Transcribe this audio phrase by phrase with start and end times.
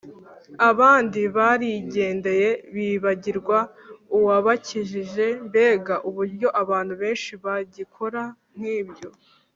[0.69, 3.57] abandi barigendeye bibagirwa
[4.17, 8.21] uwabakijije mbega uburyo abantu benshi bagikora
[8.57, 9.09] nk’ibyo!